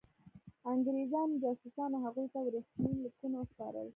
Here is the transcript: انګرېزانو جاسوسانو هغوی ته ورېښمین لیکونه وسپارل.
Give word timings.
انګرېزانو 0.73 1.39
جاسوسانو 1.43 1.97
هغوی 2.05 2.27
ته 2.33 2.39
ورېښمین 2.43 2.95
لیکونه 3.05 3.35
وسپارل. 3.39 3.87